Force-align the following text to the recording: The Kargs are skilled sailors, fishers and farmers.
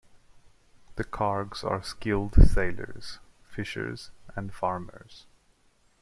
The 0.95 1.03
Kargs 1.03 1.63
are 1.63 1.83
skilled 1.83 2.33
sailors, 2.33 3.19
fishers 3.43 4.09
and 4.35 4.51
farmers. 4.51 5.27